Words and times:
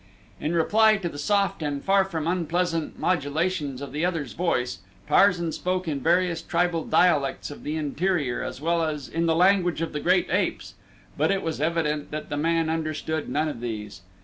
In 0.39 0.55
reply 0.55 0.97
to 0.97 1.07
the 1.09 1.19
soft 1.19 1.61
and 1.61 1.83
far 1.83 2.03
from 2.05 2.25
unpleasant 2.25 2.97
modulations 2.97 3.83
of 3.83 3.91
the 3.91 4.03
other's 4.03 4.33
voice, 4.33 4.79
Tarzan 5.07 5.51
spoke 5.51 5.87
in 5.87 5.99
various 5.99 6.41
tribal 6.41 6.85
dialects 6.85 7.51
of 7.51 7.61
the 7.61 7.75
interior 7.75 8.41
as 8.41 8.59
well 8.59 8.81
as 8.83 9.07
in 9.07 9.27
the 9.27 9.35
language 9.35 9.79
of 9.79 9.93
the 9.93 9.99
great 9.99 10.27
apes, 10.31 10.73
but 11.19 11.29
it 11.29 11.43
was 11.43 11.61
evident 11.61 12.09
that 12.09 12.29
the 12.29 12.37
man 12.37 12.67
understood 12.67 13.29
none 13.29 13.47
of 13.47 13.59
these. 13.61 14.01